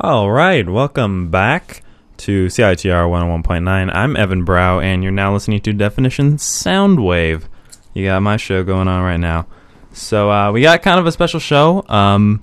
[0.00, 1.82] All right, welcome back
[2.16, 3.94] to CITR 101.9.
[3.94, 7.44] I'm Evan Brow, and you're now listening to Definition Soundwave.
[7.92, 9.46] You got my show going on right now.
[9.92, 11.84] So uh, we got kind of a special show.
[11.88, 12.42] Um,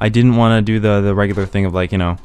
[0.00, 2.16] I didn't want to do the the regular thing of like you know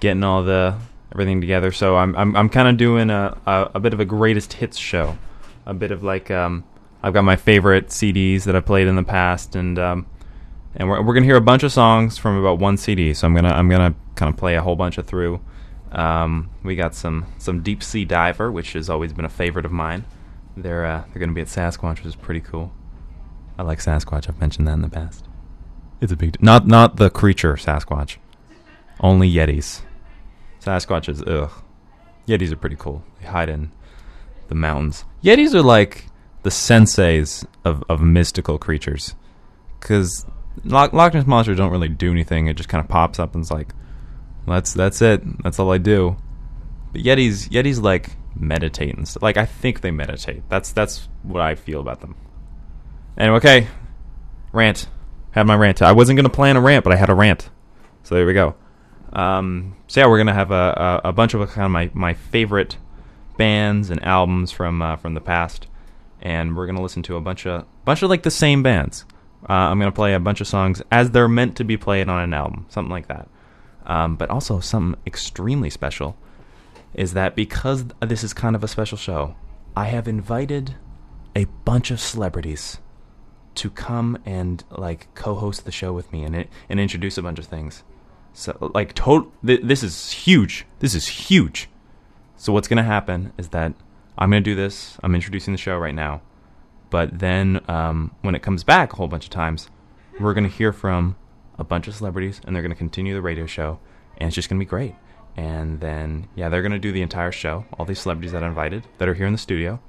[0.00, 0.76] getting all the
[1.10, 1.72] everything together.
[1.72, 4.76] So I'm I'm, I'm kind of doing a, a a bit of a greatest hits
[4.76, 5.16] show,
[5.64, 6.64] a bit of like um,
[7.02, 10.06] I've got my favorite CDs that I played in the past, and um,
[10.74, 13.14] and we're, we're gonna hear a bunch of songs from about one CD.
[13.14, 15.40] So I'm gonna I'm gonna kind of play a whole bunch of through.
[15.92, 19.72] Um, we got some some Deep Sea Diver, which has always been a favorite of
[19.72, 20.04] mine.
[20.56, 22.72] They're uh, they're gonna be at Sasquatch, which is pretty cool.
[23.58, 24.28] I like Sasquatch.
[24.28, 25.24] I've mentioned that in the past.
[26.00, 28.16] It's a big d- not not the creature Sasquatch,
[29.00, 29.82] only Yetis.
[30.60, 31.50] Sasquatch is ugh.
[32.26, 33.02] Yetis are pretty cool.
[33.20, 33.72] They hide in
[34.48, 35.04] the mountains.
[35.22, 36.06] Yetis are like
[36.42, 39.14] the senseis of, of mystical creatures.
[39.80, 40.26] Because
[40.64, 42.46] Loch, Loch Ness Monster don't really do anything.
[42.46, 43.74] It just kind of pops up and is like,
[44.46, 45.42] that's that's it.
[45.42, 46.16] That's all I do.
[46.92, 49.22] But Yetis, Yetis like meditate and stuff.
[49.22, 50.42] Like I think they meditate.
[50.48, 52.16] That's that's what I feel about them.
[53.16, 53.66] Anyway, okay,
[54.52, 54.88] rant.
[55.32, 55.82] Had my rant.
[55.82, 57.50] I wasn't gonna plan a rant, but I had a rant.
[58.02, 58.54] So there we go.
[59.12, 62.14] Um, so yeah, we're gonna have a, a, a bunch of kind of my, my
[62.14, 62.78] favorite
[63.36, 65.66] bands and albums from uh, from the past,
[66.20, 69.04] and we're gonna listen to a bunch of bunch of like the same bands.
[69.48, 72.20] Uh, I'm gonna play a bunch of songs as they're meant to be played on
[72.20, 73.28] an album, something like that.
[73.86, 76.16] Um, but also something extremely special
[76.94, 79.34] is that because this is kind of a special show,
[79.76, 80.74] I have invited
[81.36, 82.78] a bunch of celebrities
[83.54, 87.46] to come and like co-host the show with me and and introduce a bunch of
[87.46, 87.82] things.
[88.32, 90.66] So like total th- this is huge.
[90.78, 91.68] This is huge.
[92.36, 93.74] So what's going to happen is that
[94.16, 94.96] I'm going to do this.
[95.02, 96.22] I'm introducing the show right now.
[96.90, 99.68] But then um, when it comes back a whole bunch of times,
[100.20, 101.16] we're going to hear from
[101.58, 103.78] a bunch of celebrities and they're going to continue the radio show
[104.16, 104.94] and it's just going to be great.
[105.36, 107.66] And then yeah, they're going to do the entire show.
[107.78, 109.80] All these celebrities that I invited that are here in the studio.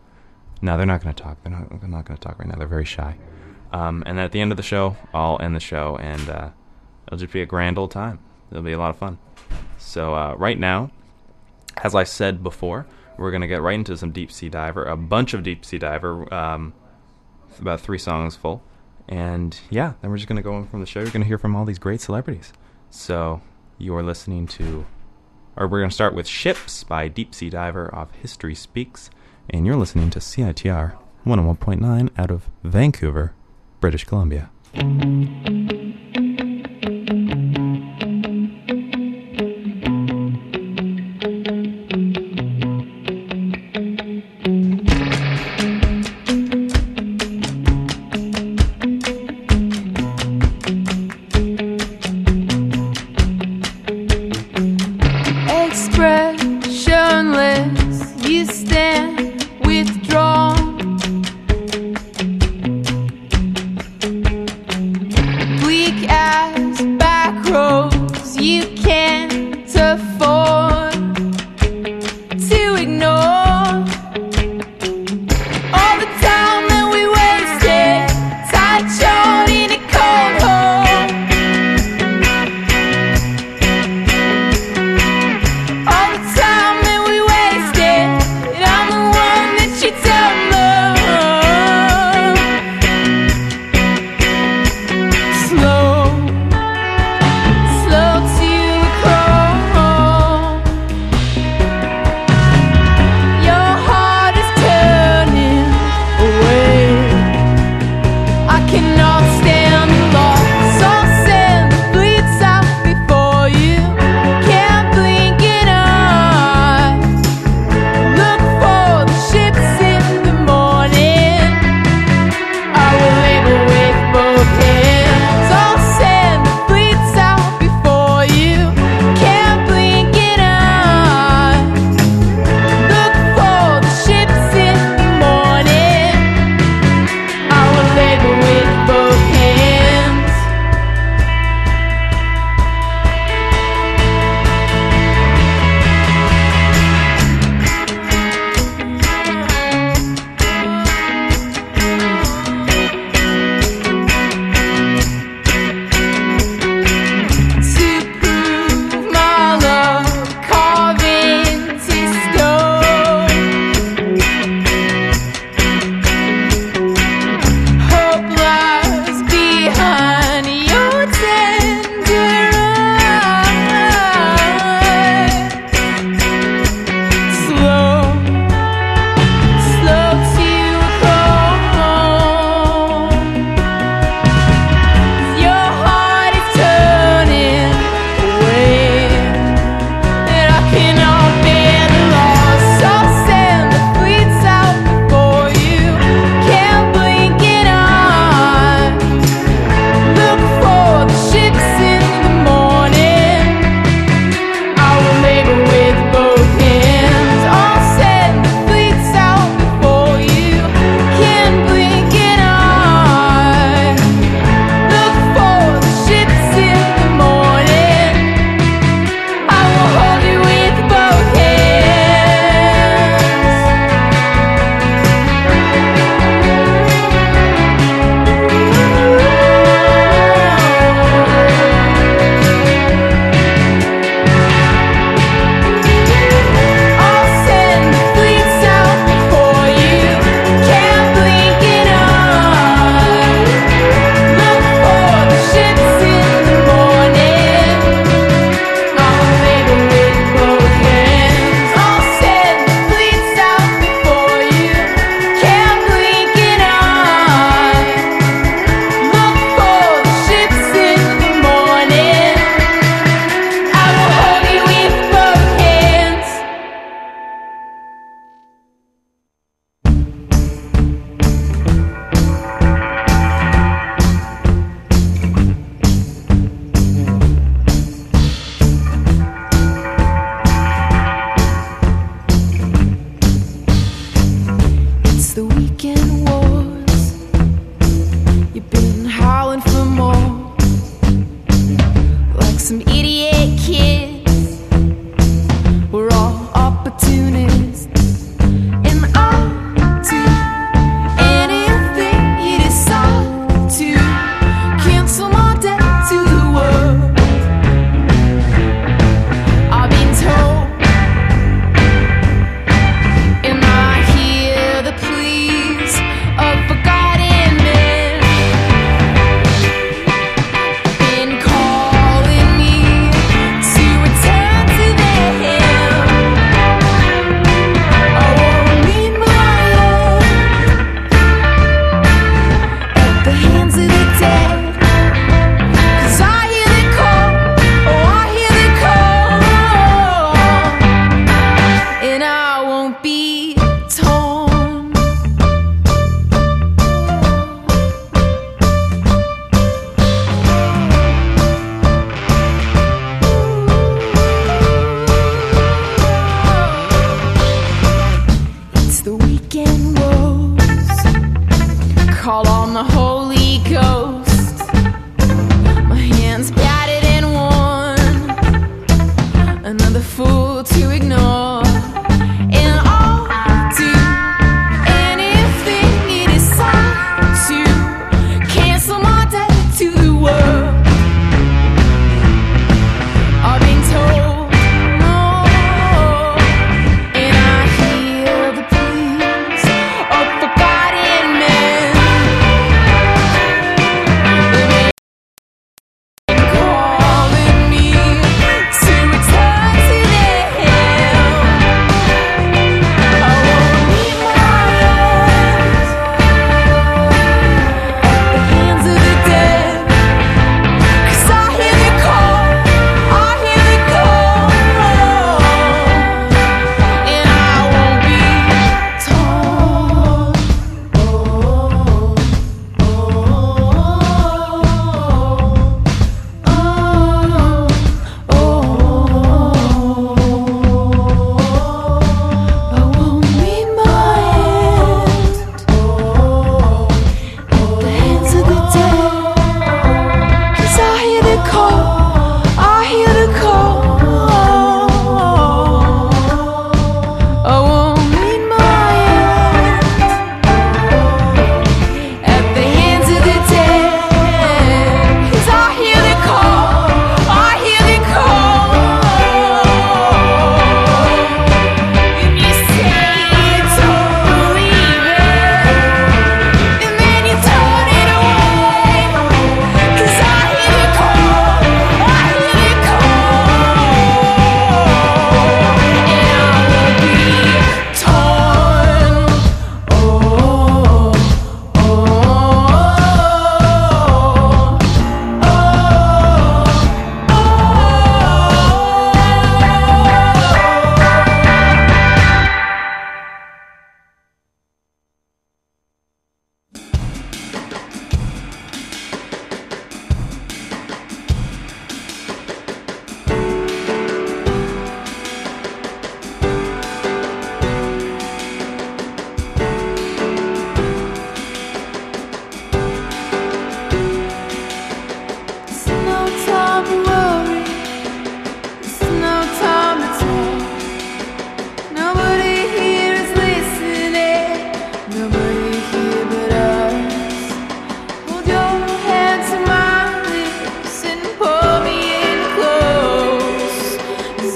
[0.61, 1.42] No, they're not going to talk.
[1.42, 2.55] They're not, they're not going to talk right now.
[2.55, 3.17] They're very shy.
[3.71, 6.49] Um, and at the end of the show, I'll end the show, and uh,
[7.08, 8.20] it'll just be a grand old time.
[8.52, 9.20] It'll be a lot of fun.
[9.77, 10.92] So uh, right now,
[11.77, 12.87] as I said before,
[13.17, 16.33] we're gonna get right into some Deep Sea Diver, a bunch of Deep Sea Diver,
[16.33, 16.73] um,
[17.59, 18.61] about three songs full,
[19.08, 20.99] and yeah, then we're just gonna go on from the show.
[21.02, 22.53] You're gonna hear from all these great celebrities.
[22.89, 23.42] So
[23.77, 24.86] you are listening to,
[25.55, 29.09] or we're gonna start with "Ships" by Deep Sea Diver off History Speaks,
[29.49, 33.33] and you're listening to CITR 101.9 out of Vancouver,
[33.80, 34.49] British Columbia.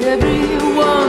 [0.06, 1.03] everyone.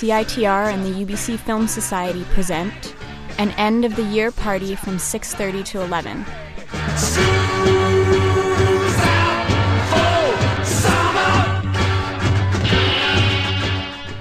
[0.00, 2.94] CITR and the UBC Film Society present
[3.36, 6.24] an end of the year party from 6:30 to 11.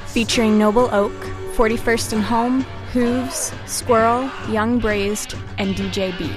[0.07, 1.13] Featuring Noble Oak,
[1.55, 6.29] 41st and Home, Hooves, Squirrel, Young Braised, and DJ B.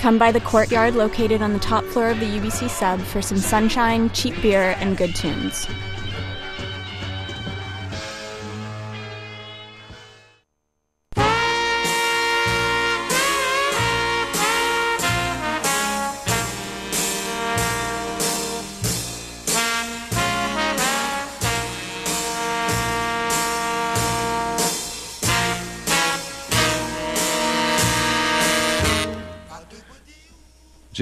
[0.00, 3.38] Come by the courtyard located on the top floor of the UBC sub for some
[3.38, 5.66] sunshine, cheap beer, and good tunes.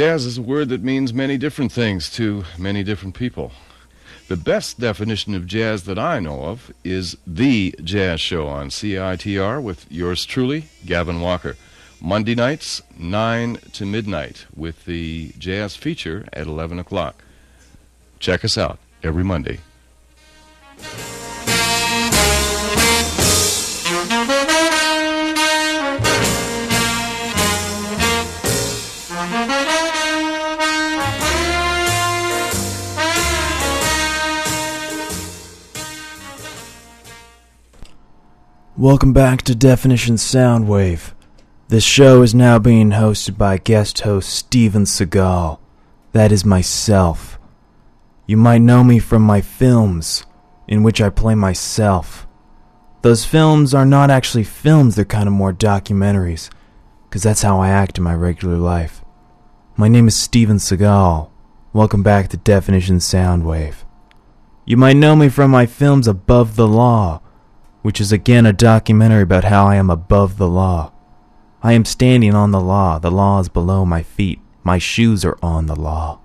[0.00, 3.52] Jazz is a word that means many different things to many different people.
[4.28, 9.62] The best definition of jazz that I know of is The Jazz Show on CITR
[9.62, 11.54] with yours truly, Gavin Walker.
[12.00, 17.22] Monday nights, 9 to midnight, with the jazz feature at 11 o'clock.
[18.20, 19.60] Check us out every Monday.
[38.80, 41.12] Welcome back to Definition Soundwave.
[41.68, 45.58] This show is now being hosted by guest host Steven Seagal.
[46.12, 47.38] That is myself.
[48.26, 50.24] You might know me from my films,
[50.66, 52.26] in which I play myself.
[53.02, 56.48] Those films are not actually films, they're kind of more documentaries,
[57.04, 59.04] because that's how I act in my regular life.
[59.76, 61.28] My name is Steven Seagal.
[61.74, 63.84] Welcome back to Definition Soundwave.
[64.64, 67.20] You might know me from my films Above the Law,
[67.82, 70.92] which is again a documentary about how I am above the law.
[71.62, 75.38] I am standing on the law, the law is below my feet, my shoes are
[75.42, 76.20] on the law.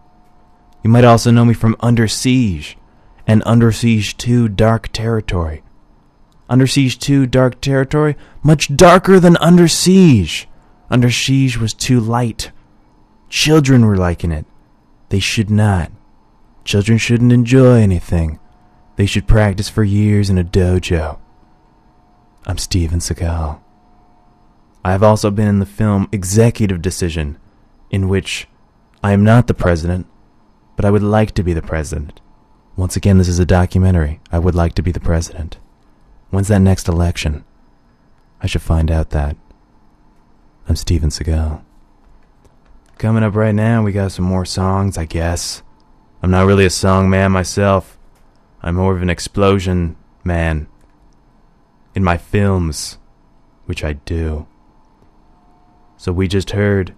[0.84, 2.78] You might also know me from Under Siege
[3.26, 5.64] and Under Siege 2 Dark Territory.
[6.48, 10.48] Under Siege 2 Dark Territory, much darker than Under Siege.
[10.90, 12.52] Under Siege was too light.
[13.30, 14.46] Children were liking it.
[15.10, 15.92] They should not.
[16.64, 18.40] Children shouldn't enjoy anything.
[18.96, 21.20] They should practice for years in a dojo.
[22.48, 23.60] I'm Steven Seagal.
[24.84, 27.40] I have also been in the film Executive Decision,
[27.90, 28.48] in which
[29.04, 30.06] I am not the president,
[30.76, 32.22] but I would like to be the president.
[32.76, 34.20] Once again, this is a documentary.
[34.32, 35.58] I would like to be the president.
[36.30, 37.44] When's that next election?
[38.42, 39.36] I should find out that.
[40.70, 41.64] I'm Steven Seagal.
[43.00, 45.64] Coming up right now, we got some more songs, I guess.
[46.22, 47.98] I'm not really a song man myself.
[48.62, 50.68] I'm more of an explosion man
[51.96, 52.98] in my films,
[53.66, 54.46] which I do.
[55.98, 56.94] So we just heard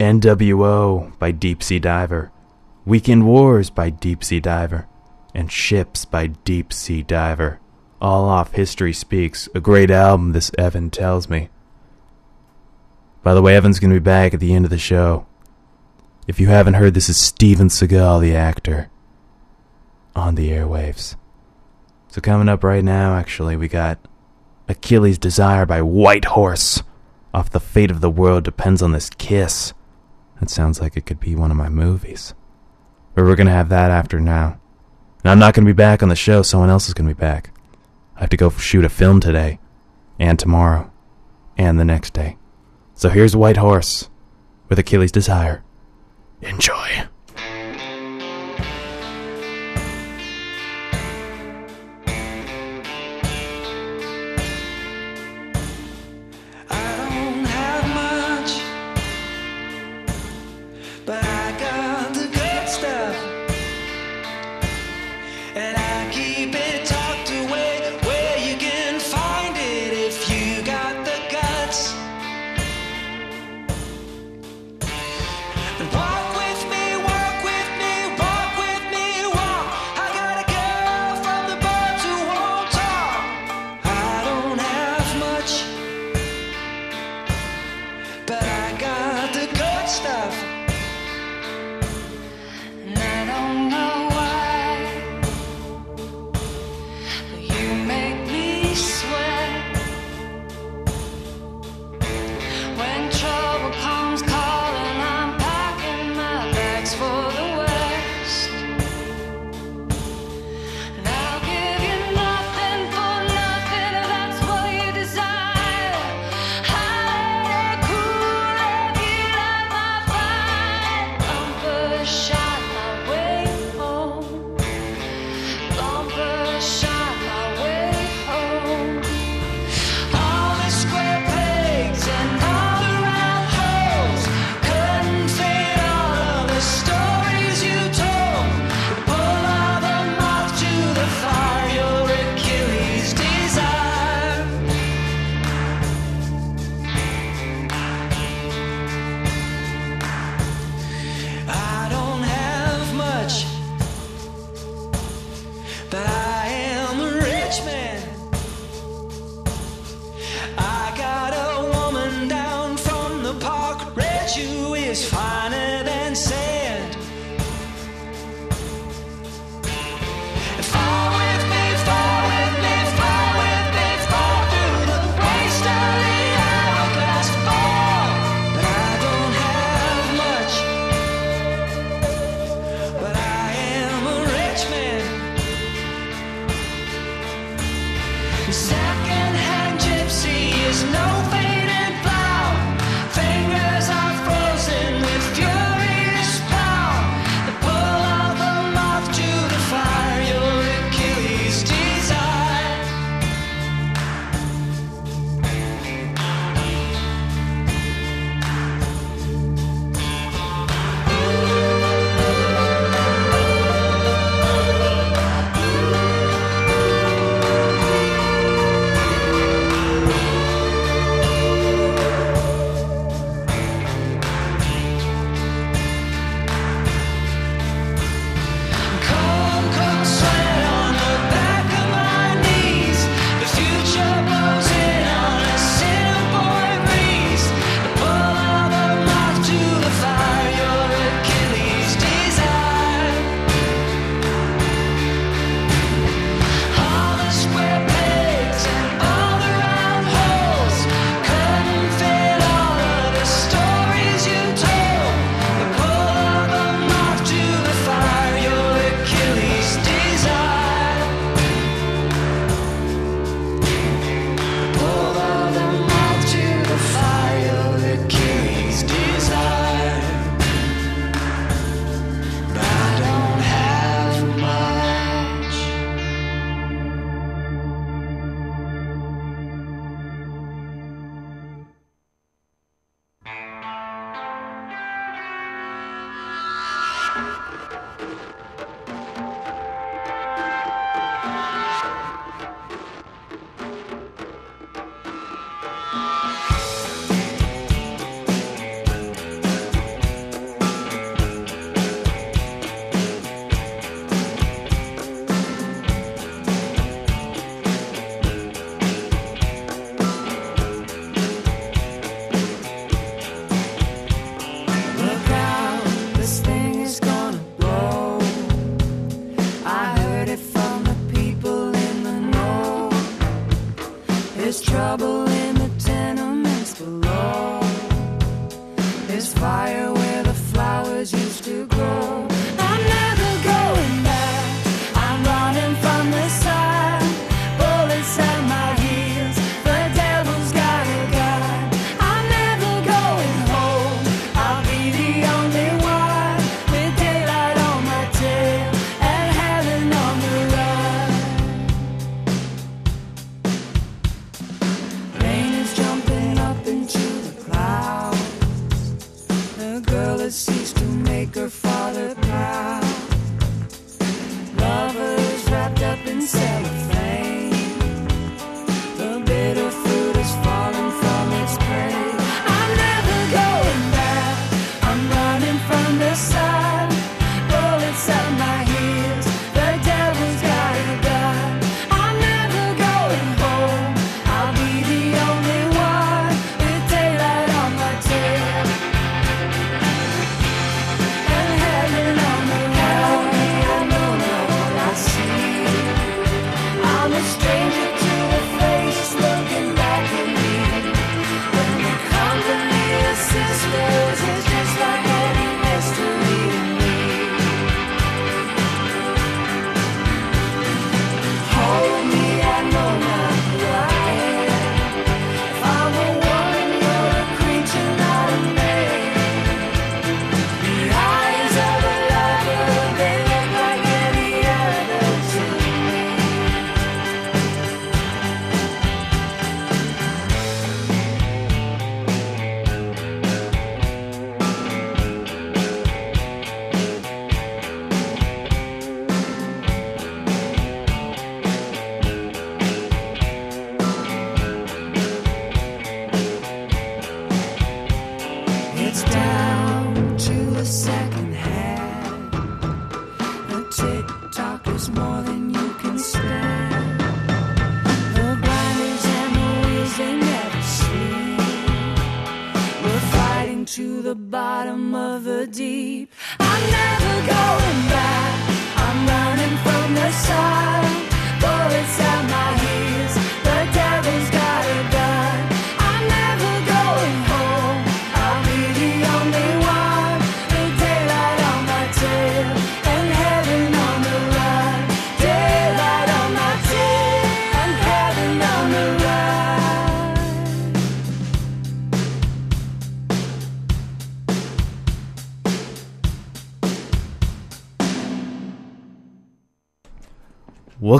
[0.00, 2.32] NWO by Deep Sea Diver,
[2.84, 4.88] Weekend Wars by Deep Sea Diver,
[5.34, 7.60] and Ships by Deep Sea Diver.
[8.00, 11.48] All off History Speaks, a great album, this Evan tells me.
[13.22, 15.26] By the way, Evan's going to be back at the end of the show.
[16.26, 18.90] If you haven't heard, this is Steven Seagal, the actor,
[20.14, 21.16] on the airwaves.
[22.08, 23.98] So coming up right now, actually, we got
[24.68, 26.82] Achilles' Desire by Whitehorse.
[27.32, 29.74] Off the fate of the world depends on this kiss.
[30.40, 32.34] That sounds like it could be one of my movies.
[33.14, 34.58] But we're going to have that after now.
[35.22, 37.14] And I'm not going to be back on the show, someone else is going to
[37.14, 37.50] be back.
[38.16, 39.58] I have to go shoot a film today,
[40.18, 40.90] and tomorrow,
[41.56, 42.36] and the next day.
[42.94, 44.08] So here's Whitehorse
[44.68, 45.64] with Achilles' Desire.
[46.40, 47.06] Enjoy.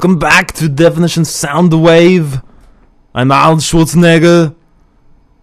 [0.04, 2.44] Welcome back to Definition Soundwave.
[3.14, 4.54] I'm Arnold Schwarzenegger,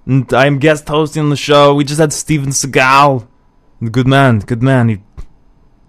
[0.06, 1.74] and I'm guest hosting on the show.
[1.74, 3.28] We just had Steven Seagal.
[3.90, 4.90] Good man, good man.
[4.90, 5.02] He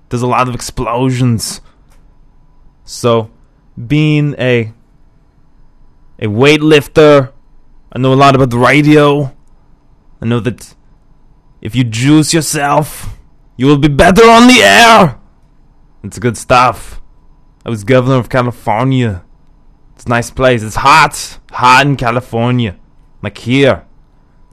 [0.08, 1.60] does a lot of explosions.
[2.82, 3.30] So,
[3.76, 4.72] being a
[6.18, 7.30] a weightlifter,
[7.92, 9.36] I know a lot about the radio.
[10.22, 10.74] I know that
[11.60, 13.18] if you juice yourself,
[13.58, 15.20] you will be better on the air.
[16.02, 17.01] It's good stuff.
[17.64, 19.24] I was governor of California.
[19.94, 20.62] It's a nice place.
[20.62, 21.38] It's hot.
[21.52, 22.76] Hot in California.
[23.22, 23.86] Like here.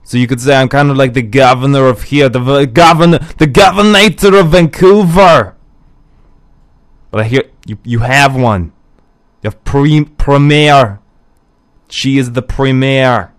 [0.04, 2.28] So you could say I'm kind of like the governor of here.
[2.28, 5.56] The governor, the governator of Vancouver.
[7.10, 8.72] But I hear you, you have one.
[9.42, 11.00] You have pre- premier.
[11.88, 13.32] She is the premier.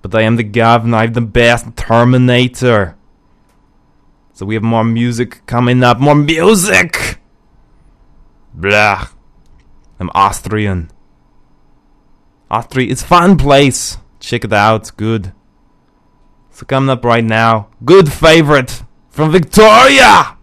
[0.00, 0.98] But I am the governor.
[0.98, 2.96] I'm the best Terminator.
[4.32, 5.98] So we have more music coming up.
[5.98, 7.05] More music!
[8.56, 9.08] Blah.
[10.00, 10.90] I'm Austrian.
[12.50, 13.98] Austria is fun place.
[14.18, 14.96] Check it out.
[14.96, 15.34] Good.
[16.52, 20.38] So coming up right now, good favorite from Victoria.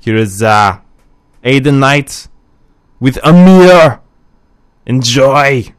[0.00, 0.78] Here is uh,
[1.44, 2.28] Aidan Knight
[3.00, 4.00] with A Mirror.
[4.86, 5.74] Enjoy.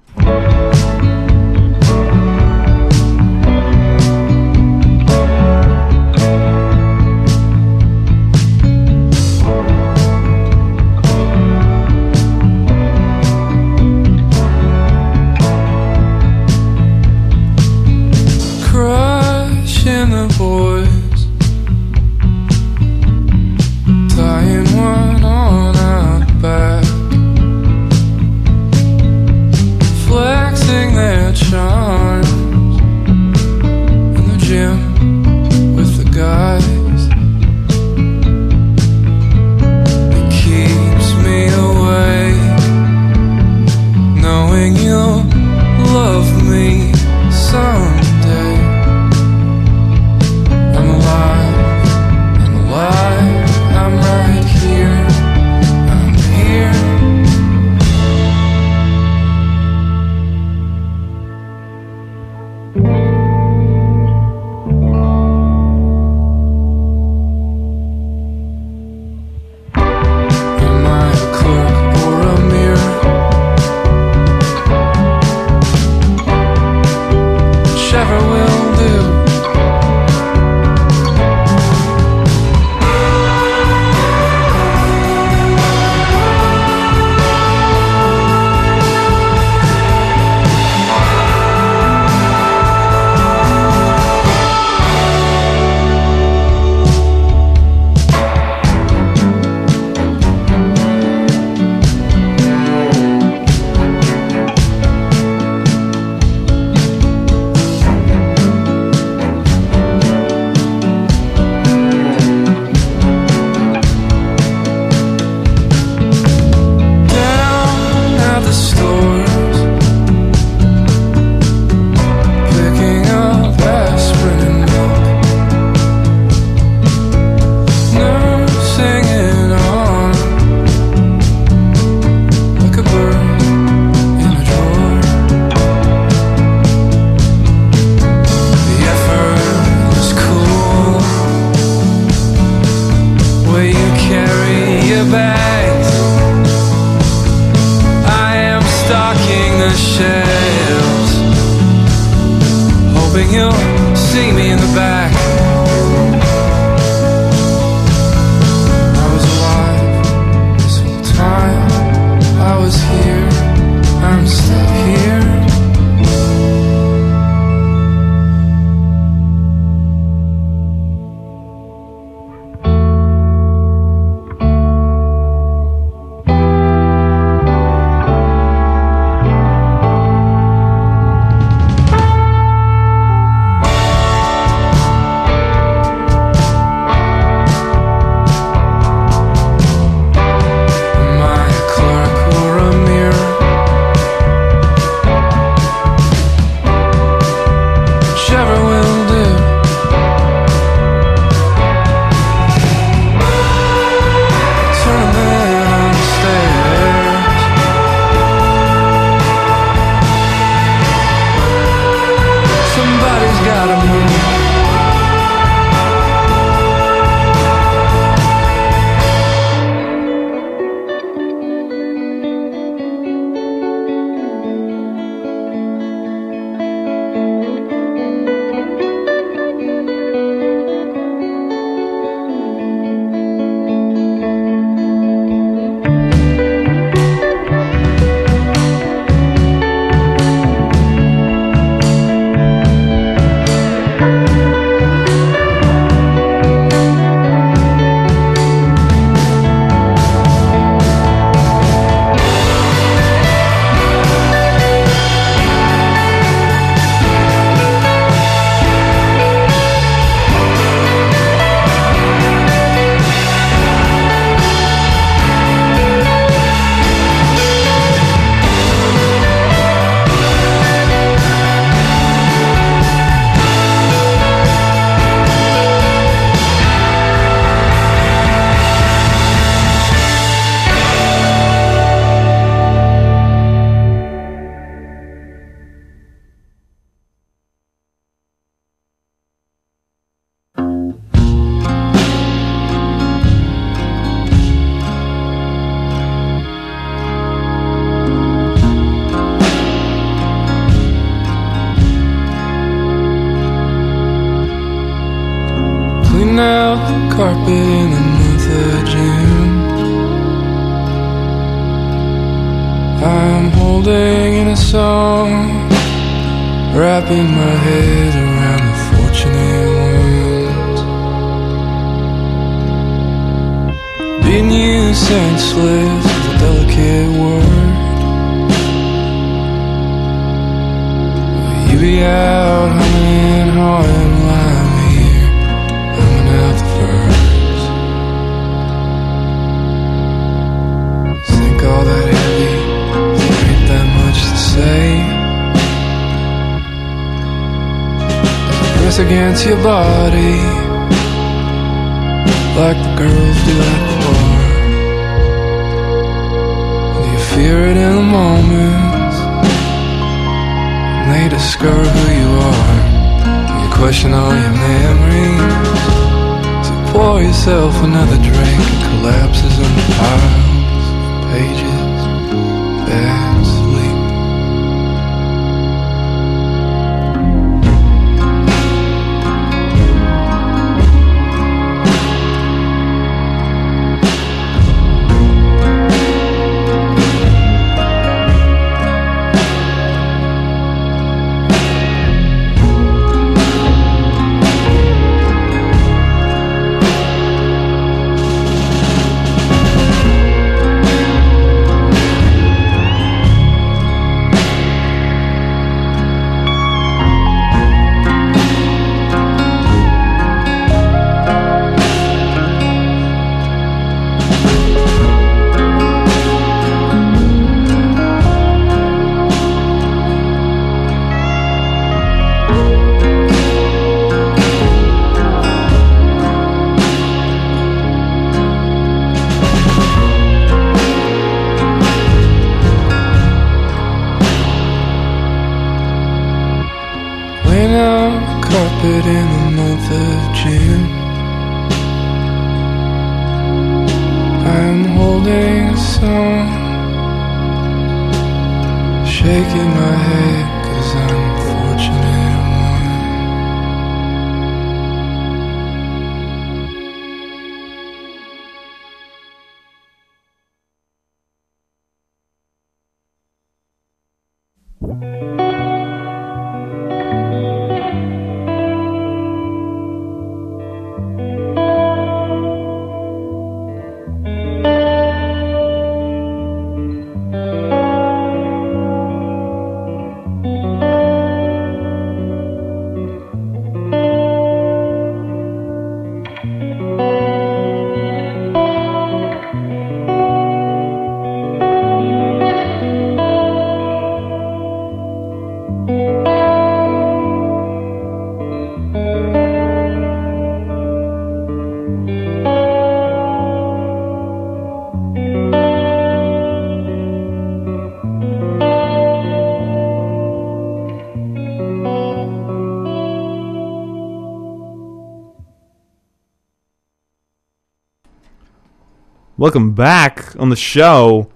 [519.42, 521.28] Welcome back on the show.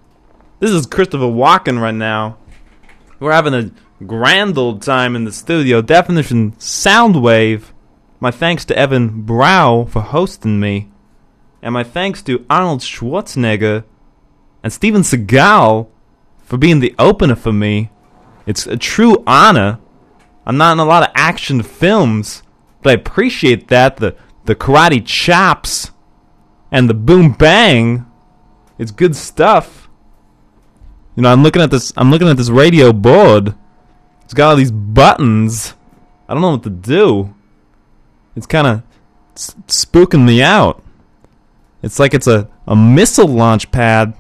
[0.60, 2.38] This is Christopher Walken right now.
[3.20, 3.72] We're having a
[4.06, 5.82] grand old time in the studio.
[5.82, 7.72] Definition Soundwave.
[8.20, 10.92] My thanks to Evan Brow for hosting me.
[11.64, 13.86] And my thanks to Arnold Schwarzenegger
[14.62, 15.88] and Steven Seagal
[16.44, 17.90] for being the opener for me.
[18.46, 19.80] It's a true honor.
[20.46, 22.44] I'm not in a lot of action films,
[22.84, 23.98] but I appreciate that.
[23.98, 25.90] The the karate chops
[26.76, 28.06] and the boom bang.
[28.78, 29.88] It's good stuff.
[31.16, 33.56] You know, I'm looking at this I'm looking at this radio board.
[34.26, 35.74] It's got all these buttons.
[36.28, 37.34] I don't know what to do.
[38.36, 38.84] It's kind of
[39.36, 40.84] spooking me out.
[41.82, 44.14] It's like it's a, a missile launch pad.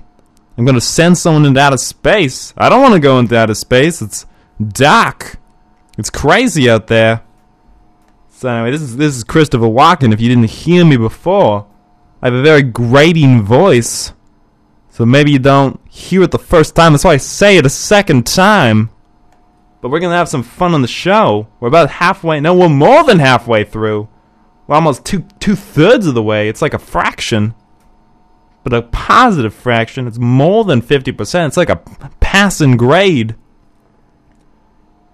[0.57, 2.53] I'm going to send someone into outer space.
[2.55, 4.01] I don't want to go into outer space.
[4.01, 4.25] It's
[4.65, 5.39] dark.
[5.97, 7.21] It's crazy out there.
[8.29, 10.13] So anyway, this is this is Christopher Walken.
[10.13, 11.67] If you didn't hear me before,
[12.25, 14.11] I have a very grating voice.
[14.89, 16.91] So maybe you don't hear it the first time.
[16.91, 18.89] That's why I say it a second time.
[19.79, 21.47] But we're gonna have some fun on the show.
[21.59, 22.39] We're about halfway.
[22.39, 24.09] No, we're more than halfway through.
[24.65, 26.49] We're almost two two thirds of the way.
[26.49, 27.53] It's like a fraction,
[28.63, 30.07] but a positive fraction.
[30.07, 31.51] It's more than fifty percent.
[31.51, 31.83] It's like a
[32.21, 33.35] passing grade.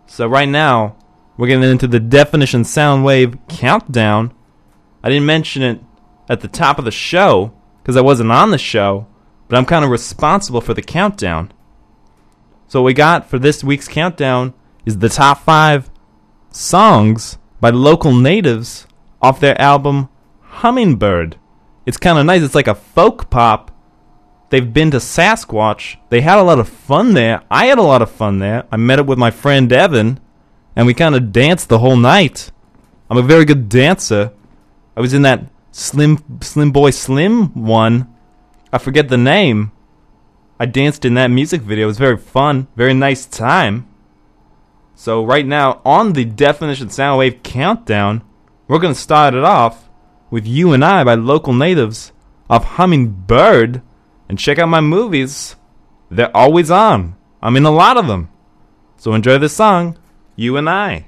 [0.05, 0.95] So right now,
[1.35, 4.33] we're getting into the definition sound wave countdown.
[5.03, 5.81] I didn't mention it
[6.31, 7.53] at the top of the show
[7.83, 9.05] because I wasn't on the show,
[9.49, 11.51] but I'm kind of responsible for the countdown.
[12.69, 14.53] So what we got for this week's countdown
[14.85, 15.91] is the top five
[16.49, 18.87] songs by local natives
[19.21, 20.07] off their album
[20.39, 21.37] Hummingbird.
[21.85, 22.43] It's kind of nice.
[22.43, 23.69] It's like a folk pop.
[24.49, 25.97] They've been to Sasquatch.
[26.09, 27.41] They had a lot of fun there.
[27.51, 28.65] I had a lot of fun there.
[28.71, 30.19] I met up with my friend Evan,
[30.77, 32.51] and we kind of danced the whole night.
[33.09, 34.31] I'm a very good dancer.
[34.95, 38.13] I was in that Slim Slim Boy Slim one.
[38.73, 39.71] I forget the name.
[40.59, 41.85] I danced in that music video.
[41.85, 43.87] It was very fun, very nice time.
[44.95, 48.21] So right now on the definition soundwave countdown,
[48.67, 49.89] we're gonna start it off
[50.29, 52.11] with "You and I" by local natives
[52.49, 53.81] of Hummingbird,
[54.27, 55.55] and check out my movies.
[56.09, 57.15] They're always on.
[57.41, 58.29] I'm in a lot of them.
[58.97, 59.97] So enjoy this song,
[60.35, 61.05] "You and I."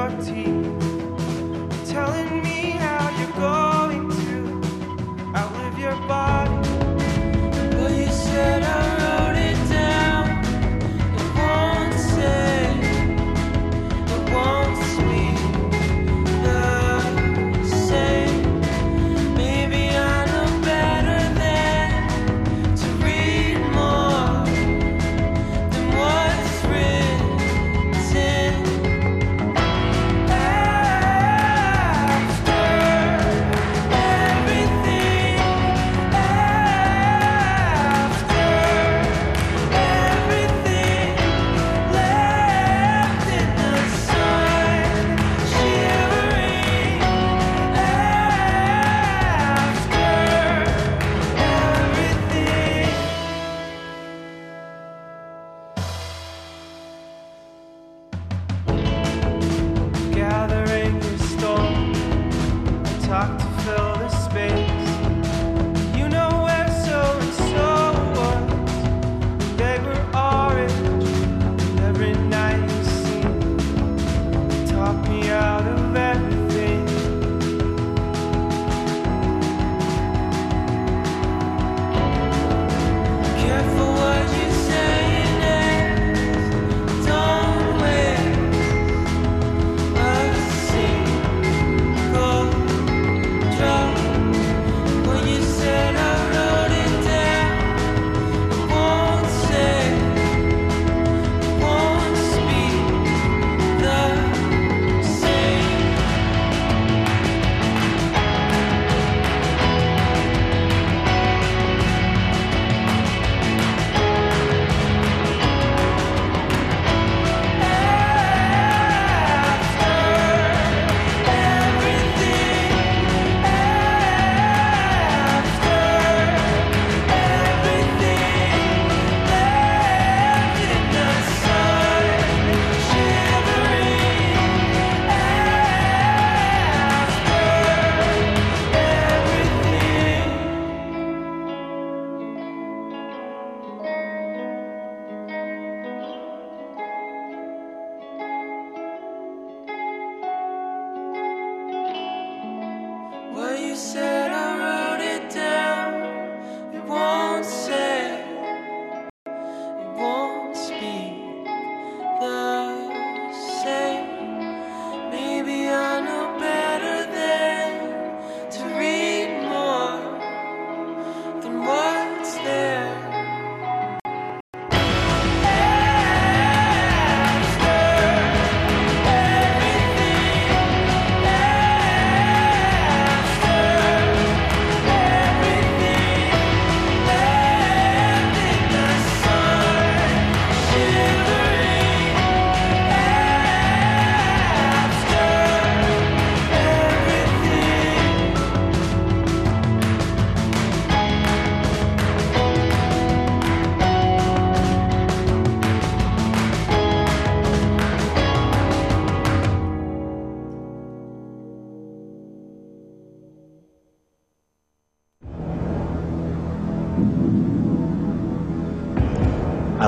[0.00, 0.59] your teeth.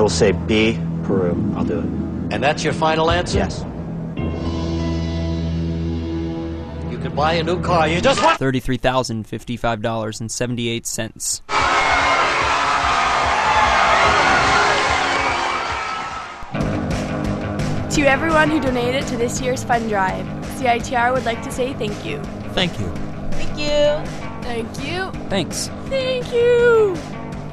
[0.03, 1.53] Will say B, Peru.
[1.57, 1.85] I'll do it.
[2.33, 3.39] And that's your final answer?
[3.39, 3.65] Yes.
[6.91, 7.89] You could buy a new car.
[7.89, 8.39] You just want.
[8.39, 11.43] Thirty-three thousand fifty-five dollars and seventy-eight cents.
[17.95, 20.25] To everyone who donated to this year's fund drive,
[20.57, 22.19] CITR would like to say thank you.
[22.55, 22.89] Thank you.
[23.33, 24.03] Thank you.
[24.43, 25.11] Thank you.
[25.29, 25.69] Thanks.
[25.89, 26.97] Thank you.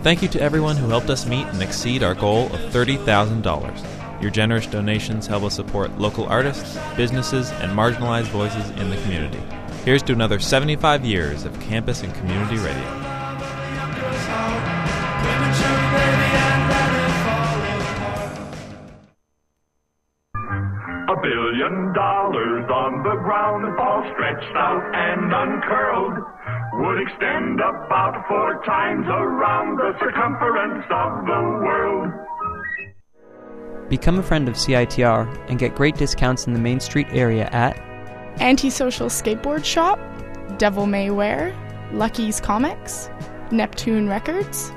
[0.01, 4.21] Thank you to everyone who helped us meet and exceed our goal of $30,000.
[4.21, 9.41] Your generous donations help us support local artists, businesses, and marginalized voices in the community.
[9.83, 13.09] Here's to another 75 years of campus and community radio.
[21.09, 26.23] A billion dollars on the ground, all stretched out and uncurled,
[26.79, 32.07] would extend about four times around the circumference of the world.
[33.89, 37.77] Become a friend of CITR and get great discounts in the Main Street area at
[38.39, 39.99] Antisocial Skateboard Shop,
[40.57, 41.53] Devil May Wear,
[41.91, 43.09] Lucky's Comics,
[43.51, 44.71] Neptune Records,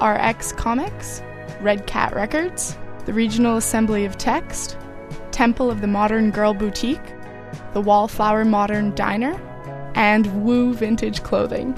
[0.00, 1.20] RX Comics,
[1.60, 2.74] Red Cat Records,
[3.04, 4.78] the Regional Assembly of Text,
[5.30, 7.12] Temple of the Modern Girl Boutique,
[7.74, 9.38] the Wallflower Modern Diner,
[9.94, 11.76] and Woo Vintage Clothing.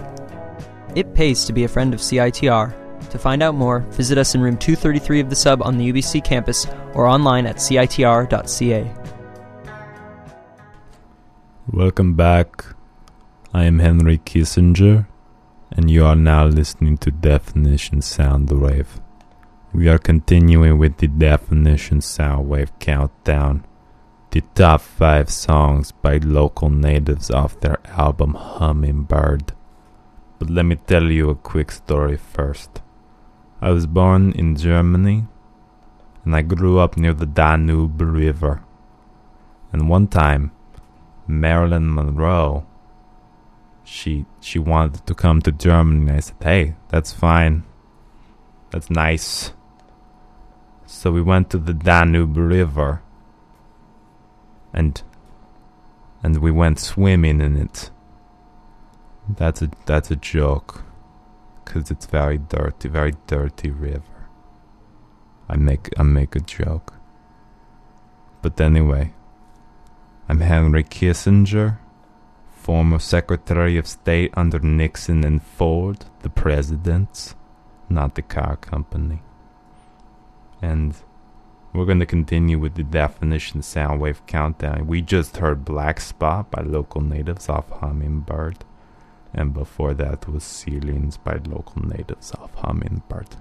[0.94, 2.74] It pays to be a friend of CITR.
[3.10, 6.24] To find out more, visit us in room 233 of the sub on the UBC
[6.24, 8.90] campus or online at citr.ca.
[11.70, 12.64] Welcome back.
[13.52, 15.06] I am Henry Kissinger,
[15.70, 19.00] and you are now listening to Definition Soundwave.
[19.72, 23.64] We are continuing with the Definition Soundwave countdown.
[24.30, 29.52] The top five songs by local natives off their album Hummingbird.
[30.38, 32.82] But let me tell you a quick story first.
[33.60, 35.26] I was born in Germany,
[36.24, 38.62] and I grew up near the Danube River.
[39.72, 40.52] And one time,
[41.26, 42.66] Marilyn Monroe,
[43.82, 46.10] she she wanted to come to Germany.
[46.10, 47.64] And I said, "Hey, that's fine.
[48.70, 49.52] That's nice."
[50.84, 53.02] So we went to the Danube River,
[54.76, 55.02] and
[56.22, 57.90] and we went swimming in it.
[59.28, 60.84] That's a that's a joke,
[61.64, 64.28] cause it's very dirty, very dirty river.
[65.48, 66.94] I make I make a joke.
[68.42, 69.14] But anyway,
[70.28, 71.78] I'm Henry Kissinger,
[72.52, 77.34] former Secretary of State under Nixon and Ford, the presidents,
[77.88, 79.22] not the car company.
[80.62, 80.94] And
[81.76, 84.86] we're going to continue with the definition sound wave countdown.
[84.86, 88.64] We just heard Black Spot by local natives off Hummingbird.
[89.34, 93.36] And before that was Ceilings by local natives off Hummingbird.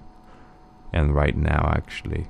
[0.92, 2.28] And right now, actually.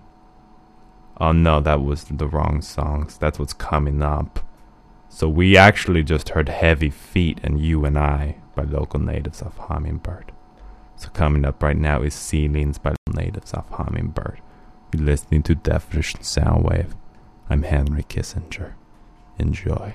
[1.19, 3.19] Oh no, that was the wrong songs.
[3.19, 4.41] That's what's coming up.
[5.09, 9.57] So we actually just heard Heavy Feet and You and I by local natives of
[9.57, 10.33] Hummingbird.
[10.97, 14.41] So coming up right now is Ceilings by natives of Hummingbird.
[14.93, 16.93] You're listening to Definition Soundwave.
[17.51, 18.73] I'm Henry Kissinger.
[19.39, 19.95] Enjoy.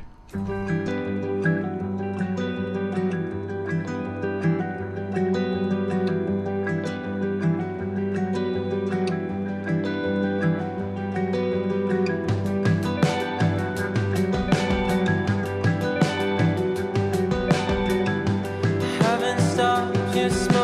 [19.00, 20.61] Haven't stopped you smoking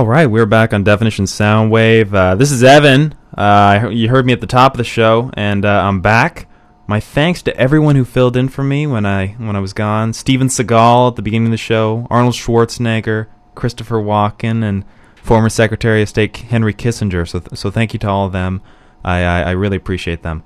[0.00, 2.14] All right, we're back on Definition Soundwave.
[2.14, 3.14] Uh, this is Evan.
[3.36, 6.48] Uh, you heard me at the top of the show, and uh, I'm back.
[6.86, 10.14] My thanks to everyone who filled in for me when I when I was gone.
[10.14, 14.86] Steven Seagal at the beginning of the show, Arnold Schwarzenegger, Christopher Walken, and
[15.16, 17.28] former Secretary of State Henry Kissinger.
[17.28, 18.62] So th- so thank you to all of them.
[19.04, 20.44] I I, I really appreciate them.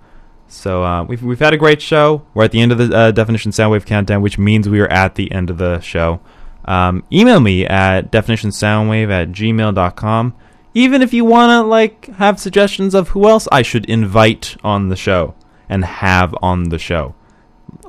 [0.48, 2.26] So uh, we've we've had a great show.
[2.34, 5.14] We're at the end of the uh, Definition Soundwave countdown, which means we are at
[5.14, 6.18] the end of the show.
[6.64, 10.34] Um, email me at definitionsoundwave at gmail.com.
[10.74, 14.88] Even if you want to like have suggestions of who else I should invite on
[14.88, 15.34] the show
[15.68, 17.14] and have on the show,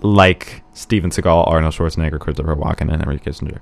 [0.02, 3.60] like Steven Seagal, Arnold Schwarzenegger, Christopher Walken, and Henry Kissinger.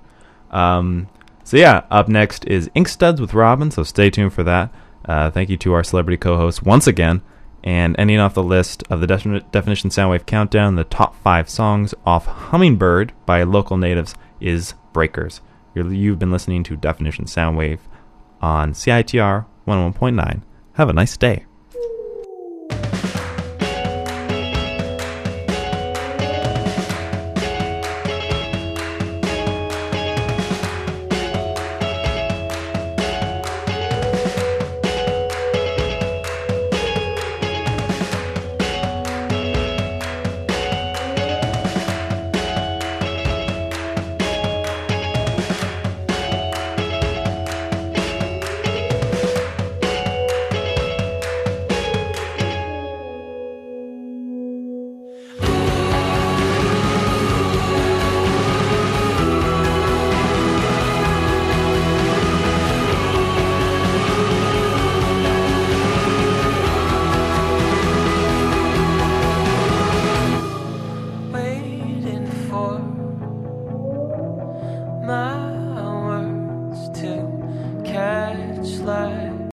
[0.51, 1.07] Um,
[1.43, 3.71] so yeah, up next is Inkstuds with Robin.
[3.71, 4.73] So stay tuned for that.
[5.05, 7.21] Uh, thank you to our celebrity co-hosts once again.
[7.63, 11.93] And ending off the list of the Defin- Definition Soundwave countdown, the top five songs
[12.05, 15.41] off Hummingbird by local natives is Breakers.
[15.75, 17.79] You're, you've been listening to Definition Soundwave
[18.41, 20.41] on CITR 101.9.
[20.73, 21.45] Have a nice day.